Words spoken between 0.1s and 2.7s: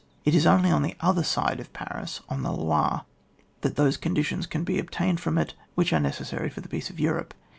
It is only on the other side of Paris, on the